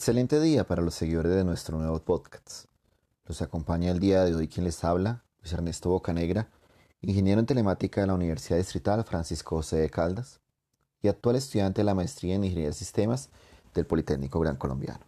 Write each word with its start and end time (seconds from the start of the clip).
Excelente 0.00 0.40
día 0.40 0.66
para 0.66 0.80
los 0.80 0.94
seguidores 0.94 1.34
de 1.34 1.44
nuestro 1.44 1.76
nuevo 1.76 1.98
podcast. 1.98 2.64
Los 3.26 3.42
acompaña 3.42 3.90
el 3.90 3.98
día 3.98 4.24
de 4.24 4.34
hoy 4.34 4.48
quien 4.48 4.64
les 4.64 4.82
habla, 4.82 5.24
Luis 5.42 5.52
Ernesto 5.52 5.90
Bocanegra, 5.90 6.48
ingeniero 7.02 7.38
en 7.38 7.44
telemática 7.44 8.00
de 8.00 8.06
la 8.06 8.14
Universidad 8.14 8.56
Distrital 8.56 9.04
Francisco 9.04 9.56
José 9.56 9.76
de 9.76 9.90
Caldas 9.90 10.40
y 11.02 11.08
actual 11.08 11.36
estudiante 11.36 11.82
de 11.82 11.84
la 11.84 11.94
maestría 11.94 12.34
en 12.34 12.44
Ingeniería 12.44 12.70
de 12.70 12.72
Sistemas 12.72 13.28
del 13.74 13.84
Politécnico 13.84 14.40
Gran 14.40 14.56
Colombiano. 14.56 15.04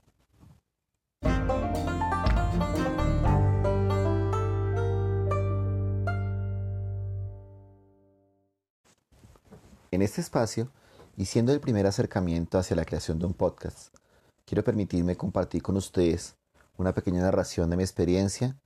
En 9.91 10.03
este 10.03 10.21
espacio, 10.21 10.69
y 11.17 11.25
siendo 11.25 11.55
el 11.55 11.61
primer 11.61 11.87
acercamiento 11.87 12.59
hacia 12.59 12.77
la 12.77 12.85
creación 12.85 13.19
de 13.19 13.25
un 13.25 13.33
podcast, 13.33 14.02
quiero 14.45 14.65
permitirme 14.65 15.17
compartir 15.17 15.63
con 15.63 15.77
ustedes 15.77 16.37
una 16.77 16.95
pequeña 16.95 17.23
narración 17.23 17.71
de 17.71 17.77
mi 17.77 17.83
experiencia 17.83 18.57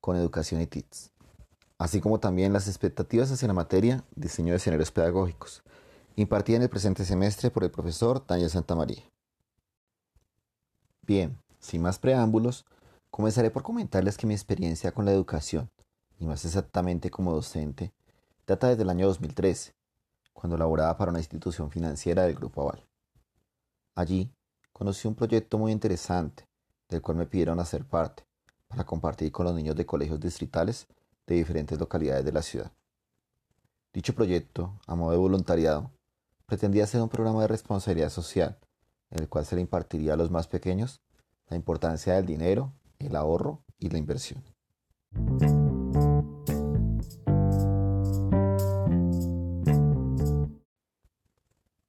con 0.00 0.16
educación 0.16 0.60
y 0.60 0.66
TITS, 0.66 1.12
así 1.78 2.00
como 2.00 2.20
también 2.20 2.52
las 2.52 2.68
expectativas 2.68 3.30
hacia 3.30 3.48
la 3.48 3.54
materia 3.54 4.04
diseño 4.16 4.50
de 4.50 4.56
escenarios 4.56 4.90
pedagógicos, 4.90 5.62
impartida 6.16 6.56
en 6.56 6.62
el 6.62 6.70
presente 6.70 7.04
semestre 7.04 7.50
por 7.50 7.64
el 7.64 7.70
profesor 7.70 8.24
Daniel 8.26 8.50
Santamaría. 8.50 9.02
Bien, 11.02 11.38
sin 11.60 11.82
más 11.82 11.98
preámbulos, 11.98 12.64
comenzaré 13.10 13.50
por 13.50 13.62
comentarles 13.62 14.16
que 14.16 14.26
mi 14.26 14.34
experiencia 14.34 14.92
con 14.92 15.04
la 15.04 15.12
educación, 15.12 15.70
y 16.18 16.26
más 16.26 16.44
exactamente 16.44 17.10
como 17.10 17.32
docente, 17.32 17.92
data 18.46 18.68
desde 18.68 18.82
el 18.82 18.90
año 18.90 19.06
2013, 19.06 19.74
cuando 20.32 20.56
laboraba 20.56 20.96
para 20.96 21.10
una 21.10 21.20
institución 21.20 21.70
financiera 21.70 22.24
del 22.24 22.34
Grupo 22.34 22.62
Aval. 22.62 22.84
Allí 23.94 24.32
conocí 24.82 25.06
un 25.06 25.14
proyecto 25.14 25.58
muy 25.58 25.70
interesante, 25.70 26.48
del 26.88 27.00
cual 27.00 27.16
me 27.16 27.26
pidieron 27.26 27.60
hacer 27.60 27.84
parte, 27.84 28.24
para 28.66 28.82
compartir 28.82 29.30
con 29.30 29.46
los 29.46 29.54
niños 29.54 29.76
de 29.76 29.86
colegios 29.86 30.18
distritales 30.18 30.88
de 31.24 31.36
diferentes 31.36 31.78
localidades 31.78 32.24
de 32.24 32.32
la 32.32 32.42
ciudad. 32.42 32.72
Dicho 33.92 34.12
proyecto, 34.12 34.80
a 34.88 34.96
modo 34.96 35.12
de 35.12 35.18
voluntariado, 35.18 35.92
pretendía 36.46 36.84
ser 36.88 37.00
un 37.00 37.08
programa 37.08 37.42
de 37.42 37.46
responsabilidad 37.46 38.10
social, 38.10 38.58
en 39.10 39.20
el 39.22 39.28
cual 39.28 39.46
se 39.46 39.54
le 39.54 39.60
impartiría 39.60 40.14
a 40.14 40.16
los 40.16 40.32
más 40.32 40.48
pequeños 40.48 41.00
la 41.46 41.56
importancia 41.56 42.14
del 42.14 42.26
dinero, 42.26 42.72
el 42.98 43.14
ahorro 43.14 43.62
y 43.78 43.88
la 43.88 43.98
inversión. 43.98 44.42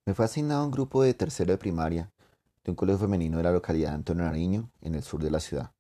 Me 0.06 0.14
fue 0.14 0.26
asignado 0.26 0.64
un 0.64 0.70
grupo 0.70 1.02
de 1.02 1.16
tercero 1.16 1.54
de 1.54 1.58
primaria 1.58 2.14
de 2.64 2.72
un 2.72 2.76
colegio 2.76 3.00
femenino 3.00 3.38
de 3.38 3.44
la 3.44 3.52
localidad 3.52 3.90
de 3.90 3.96
Antonio 3.96 4.24
Nariño, 4.24 4.72
en 4.82 4.96
el 4.96 5.04
sur 5.04 5.22
de 5.22 5.32
la 5.32 5.40
ciudad. 5.40 5.72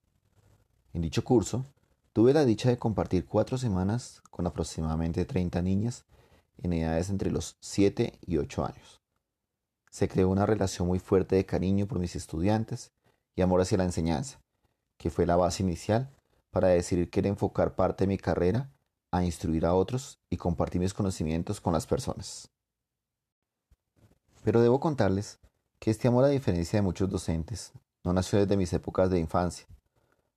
En 0.93 1.01
dicho 1.01 1.23
curso, 1.23 1.65
tuve 2.11 2.33
la 2.33 2.45
dicha 2.45 2.69
de 2.69 2.77
compartir 2.77 3.25
cuatro 3.25 3.57
semanas 3.57 4.21
con 4.29 4.45
aproximadamente 4.45 5.25
30 5.25 5.61
niñas 5.61 6.05
en 6.57 6.73
edades 6.73 7.09
entre 7.09 7.31
los 7.31 7.57
7 7.61 8.19
y 8.25 8.37
8 8.37 8.65
años. 8.65 9.01
Se 9.89 10.07
creó 10.07 10.29
una 10.29 10.45
relación 10.45 10.87
muy 10.87 10.99
fuerte 10.99 11.35
de 11.35 11.45
cariño 11.45 11.87
por 11.87 11.99
mis 11.99 12.15
estudiantes 12.15 12.91
y 13.35 13.41
amor 13.41 13.61
hacia 13.61 13.77
la 13.77 13.85
enseñanza, 13.85 14.39
que 14.97 15.09
fue 15.09 15.25
la 15.25 15.35
base 15.35 15.63
inicial 15.63 16.09
para 16.51 16.67
decidir 16.67 17.09
que 17.09 17.21
enfocar 17.21 17.75
parte 17.75 18.03
de 18.03 18.07
mi 18.07 18.17
carrera 18.17 18.71
a 19.11 19.23
instruir 19.23 19.65
a 19.65 19.73
otros 19.73 20.19
y 20.29 20.37
compartir 20.37 20.81
mis 20.81 20.93
conocimientos 20.93 21.61
con 21.61 21.73
las 21.73 21.85
personas. 21.85 22.49
Pero 24.43 24.61
debo 24.61 24.79
contarles 24.79 25.39
que 25.83 25.91
este 25.91 26.07
amor, 26.07 26.23
a 26.23 26.29
diferencia 26.29 26.77
de 26.77 26.81
muchos 26.81 27.09
docentes, 27.09 27.73
no 28.05 28.13
nació 28.13 28.39
desde 28.39 28.55
mis 28.55 28.71
épocas 28.71 29.09
de 29.09 29.19
infancia. 29.19 29.67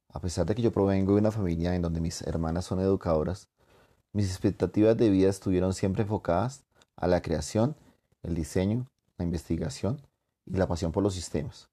A 0.09 0.19
pesar 0.19 0.45
de 0.45 0.57
que 0.57 0.63
yo 0.63 0.73
provengo 0.73 1.13
de 1.13 1.21
una 1.21 1.31
familia 1.31 1.73
en 1.77 1.83
donde 1.83 2.01
mis 2.01 2.21
hermanas 2.23 2.65
son 2.65 2.81
educadoras, 2.81 3.49
mis 4.13 4.29
expectativas 4.29 4.97
de 4.97 5.09
vida 5.09 5.29
estuvieron 5.29 5.73
siempre 5.73 6.03
enfocadas 6.03 6.65
a 6.97 7.07
la 7.07 7.23
creación, 7.23 7.77
el 8.25 8.35
diseño, 8.35 8.89
la 9.19 9.25
investigación 9.25 10.03
y 10.47 10.57
la 10.57 10.67
pasión 10.67 10.91
por 10.91 11.05
los 11.05 11.15
sistemas. 11.15 11.71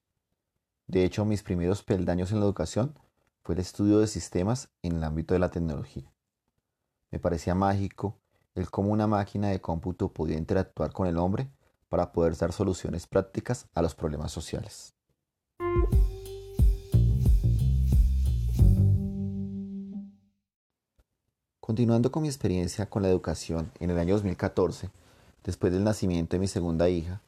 De 0.86 1.04
hecho, 1.04 1.26
mis 1.26 1.42
primeros 1.42 1.82
peldaños 1.82 2.32
en 2.32 2.42
la 2.42 2.46
educación 2.46 2.94
fue 3.42 3.56
el 3.56 3.62
estudio 3.62 3.98
de 3.98 4.06
sistemas 4.06 4.70
en 4.84 4.98
el 4.98 5.04
ámbito 5.04 5.34
de 5.34 5.40
la 5.40 5.50
tecnología. 5.50 6.14
Me 7.10 7.18
parecía 7.18 7.56
mágico 7.56 8.20
el 8.54 8.70
cómo 8.70 8.92
una 8.92 9.08
máquina 9.08 9.50
de 9.50 9.62
cómputo 9.62 10.14
podía 10.14 10.38
interactuar 10.38 10.94
con 10.94 11.08
el 11.08 11.18
hombre 11.18 11.50
para 11.94 12.12
poder 12.12 12.36
dar 12.36 12.52
soluciones 12.52 13.06
prácticas 13.06 13.68
a 13.76 13.84
los 13.84 13.94
problemas 13.94 14.32
sociales. 14.32 14.96
Continuando 21.60 22.12
con 22.12 22.24
mi 22.24 22.30
experiencia 22.30 22.90
con 22.90 23.04
la 23.04 23.10
educación, 23.10 23.72
en 23.80 23.92
el 23.92 24.00
año 24.00 24.16
2014, 24.16 24.90
después 25.44 25.72
del 25.72 25.84
nacimiento 25.84 26.36
de 26.36 26.40
mi 26.40 26.48
segunda 26.48 26.90
hija, 26.90 27.22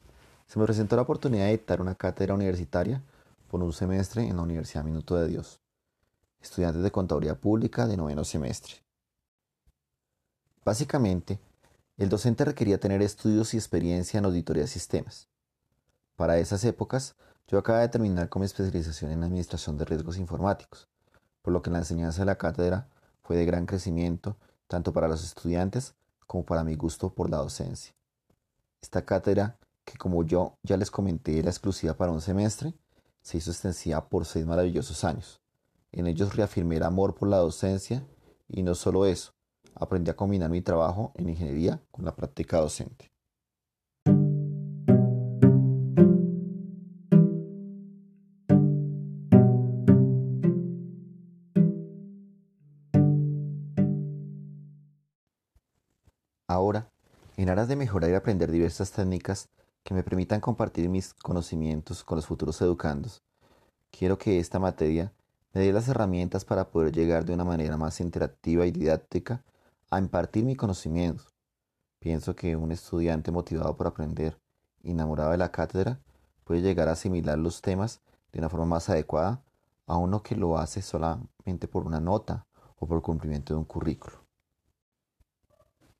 se 0.48 0.58
me 0.58 0.64
presentó 0.64 0.96
la 0.96 1.02
oportunidad 1.02 1.44
de 1.44 1.52
dictar 1.52 1.80
una 1.80 1.94
cátedra 1.94 2.34
universitaria 2.34 3.00
por 3.48 3.62
un 3.62 3.72
semestre 3.72 4.26
en 4.26 4.34
la 4.34 4.42
Universidad 4.42 4.82
Minuto 4.82 5.14
de 5.14 5.28
Dios, 5.28 5.60
estudiantes 6.40 6.82
de 6.82 6.90
Contaduría 6.90 7.36
Pública 7.36 7.86
de 7.86 7.96
noveno 7.96 8.24
semestre. 8.24 8.74
Básicamente, 10.64 11.38
el 11.96 12.08
docente 12.10 12.44
requería 12.44 12.78
tener 12.78 13.00
estudios 13.00 13.54
y 13.54 13.56
experiencia 13.56 14.18
en 14.18 14.26
auditoría 14.26 14.64
de 14.64 14.68
sistemas. 14.68 15.28
Para 16.14 16.38
esas 16.38 16.62
épocas, 16.64 17.16
yo 17.46 17.58
acababa 17.58 17.82
de 17.82 17.88
terminar 17.88 18.28
con 18.28 18.40
mi 18.40 18.46
especialización 18.46 19.12
en 19.12 19.22
administración 19.22 19.78
de 19.78 19.84
riesgos 19.84 20.18
informáticos, 20.18 20.88
por 21.42 21.52
lo 21.52 21.62
que 21.62 21.70
la 21.70 21.78
enseñanza 21.78 22.20
de 22.20 22.26
la 22.26 22.38
cátedra 22.38 22.88
fue 23.22 23.36
de 23.36 23.46
gran 23.46 23.66
crecimiento 23.66 24.36
tanto 24.66 24.92
para 24.92 25.08
los 25.08 25.24
estudiantes 25.24 25.94
como 26.26 26.44
para 26.44 26.64
mi 26.64 26.74
gusto 26.74 27.14
por 27.14 27.30
la 27.30 27.38
docencia. 27.38 27.94
Esta 28.82 29.04
cátedra, 29.04 29.58
que 29.84 29.96
como 29.96 30.24
yo 30.24 30.58
ya 30.62 30.76
les 30.76 30.90
comenté 30.90 31.38
era 31.38 31.50
exclusiva 31.50 31.94
para 31.94 32.12
un 32.12 32.20
semestre, 32.20 32.74
se 33.22 33.38
hizo 33.38 33.50
extensiva 33.50 34.08
por 34.08 34.24
seis 34.24 34.44
maravillosos 34.44 35.04
años. 35.04 35.40
En 35.92 36.06
ellos 36.06 36.36
reafirmé 36.36 36.76
el 36.76 36.82
amor 36.82 37.14
por 37.14 37.28
la 37.28 37.38
docencia 37.38 38.04
y 38.48 38.62
no 38.62 38.74
solo 38.74 39.06
eso, 39.06 39.32
aprendí 39.78 40.10
a 40.10 40.16
combinar 40.16 40.50
mi 40.50 40.62
trabajo 40.62 41.12
en 41.14 41.28
ingeniería 41.28 41.80
con 41.90 42.04
la 42.04 42.14
práctica 42.14 42.58
docente. 42.58 43.10
Ahora, 56.48 56.88
en 57.36 57.50
aras 57.50 57.68
de 57.68 57.76
mejorar 57.76 58.10
y 58.10 58.14
aprender 58.14 58.50
diversas 58.50 58.92
técnicas 58.92 59.50
que 59.82 59.94
me 59.94 60.02
permitan 60.02 60.40
compartir 60.40 60.88
mis 60.88 61.12
conocimientos 61.12 62.02
con 62.02 62.16
los 62.16 62.26
futuros 62.26 62.60
educandos, 62.62 63.22
quiero 63.90 64.16
que 64.16 64.38
esta 64.38 64.58
materia 64.58 65.12
me 65.52 65.60
dé 65.60 65.72
las 65.72 65.88
herramientas 65.88 66.44
para 66.44 66.70
poder 66.70 66.92
llegar 66.92 67.24
de 67.24 67.34
una 67.34 67.44
manera 67.44 67.76
más 67.76 68.00
interactiva 68.00 68.64
y 68.64 68.70
didáctica 68.70 69.44
a 69.90 69.98
impartir 69.98 70.44
mi 70.44 70.56
conocimiento. 70.56 71.24
Pienso 71.98 72.34
que 72.34 72.56
un 72.56 72.72
estudiante 72.72 73.30
motivado 73.30 73.76
por 73.76 73.86
aprender, 73.86 74.38
enamorado 74.82 75.30
de 75.30 75.38
la 75.38 75.50
cátedra, 75.50 76.00
puede 76.44 76.62
llegar 76.62 76.88
a 76.88 76.92
asimilar 76.92 77.38
los 77.38 77.60
temas 77.60 78.00
de 78.32 78.38
una 78.38 78.48
forma 78.48 78.66
más 78.66 78.88
adecuada 78.88 79.42
a 79.86 79.96
uno 79.96 80.22
que 80.22 80.36
lo 80.36 80.58
hace 80.58 80.82
solamente 80.82 81.68
por 81.68 81.86
una 81.86 82.00
nota 82.00 82.46
o 82.78 82.86
por 82.86 83.02
cumplimiento 83.02 83.54
de 83.54 83.58
un 83.58 83.64
currículo. 83.64 84.24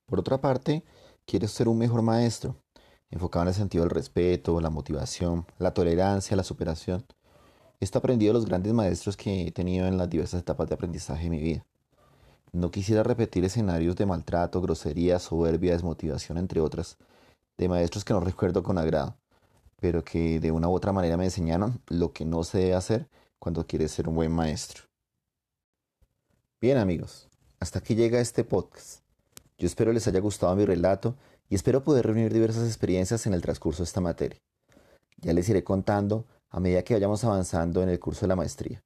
Por 0.06 0.20
otra 0.20 0.40
parte, 0.40 0.84
quiero 1.24 1.48
ser 1.48 1.68
un 1.68 1.78
mejor 1.78 2.02
maestro, 2.02 2.56
enfocado 3.10 3.44
en 3.44 3.48
el 3.48 3.54
sentido 3.54 3.84
del 3.84 3.90
respeto, 3.90 4.60
la 4.60 4.70
motivación, 4.70 5.46
la 5.58 5.74
tolerancia, 5.74 6.36
la 6.36 6.44
superación. 6.44 7.04
Esto 7.80 7.98
aprendido 7.98 8.32
los 8.32 8.46
grandes 8.46 8.72
maestros 8.72 9.16
que 9.16 9.48
he 9.48 9.52
tenido 9.52 9.86
en 9.86 9.98
las 9.98 10.08
diversas 10.08 10.40
etapas 10.40 10.68
de 10.68 10.74
aprendizaje 10.74 11.24
de 11.24 11.30
mi 11.30 11.40
vida. 11.40 11.66
No 12.52 12.70
quisiera 12.70 13.02
repetir 13.02 13.44
escenarios 13.44 13.96
de 13.96 14.06
maltrato, 14.06 14.60
grosería, 14.60 15.18
soberbia, 15.18 15.72
desmotivación, 15.72 16.38
entre 16.38 16.60
otras, 16.60 16.96
de 17.58 17.68
maestros 17.68 18.04
que 18.04 18.14
no 18.14 18.20
recuerdo 18.20 18.62
con 18.62 18.78
agrado, 18.78 19.16
pero 19.80 20.04
que 20.04 20.40
de 20.40 20.52
una 20.52 20.68
u 20.68 20.72
otra 20.72 20.92
manera 20.92 21.16
me 21.16 21.24
enseñaron 21.24 21.80
lo 21.88 22.12
que 22.12 22.24
no 22.24 22.44
se 22.44 22.58
debe 22.58 22.74
hacer 22.74 23.08
cuando 23.38 23.66
quieres 23.66 23.90
ser 23.90 24.08
un 24.08 24.14
buen 24.14 24.32
maestro. 24.32 24.84
Bien 26.60 26.78
amigos, 26.78 27.28
hasta 27.60 27.78
aquí 27.80 27.94
llega 27.94 28.20
este 28.20 28.44
podcast. 28.44 29.00
Yo 29.58 29.66
espero 29.66 29.92
les 29.92 30.06
haya 30.06 30.20
gustado 30.20 30.54
mi 30.56 30.64
relato 30.64 31.16
y 31.48 31.54
espero 31.54 31.82
poder 31.82 32.06
reunir 32.06 32.32
diversas 32.32 32.66
experiencias 32.66 33.26
en 33.26 33.34
el 33.34 33.42
transcurso 33.42 33.82
de 33.82 33.86
esta 33.86 34.00
materia. 34.00 34.38
Ya 35.18 35.32
les 35.32 35.48
iré 35.48 35.64
contando 35.64 36.26
a 36.50 36.60
medida 36.60 36.82
que 36.82 36.94
vayamos 36.94 37.24
avanzando 37.24 37.82
en 37.82 37.88
el 37.88 38.00
curso 38.00 38.22
de 38.22 38.28
la 38.28 38.36
maestría. 38.36 38.82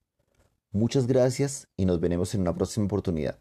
Muchas 0.72 1.06
gracias 1.06 1.68
y 1.76 1.84
nos 1.84 1.98
veremos 2.00 2.34
en 2.34 2.42
una 2.42 2.54
próxima 2.54 2.86
oportunidad. 2.86 3.40